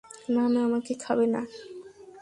[0.29, 1.41] না, না, আমাকে খাবে না।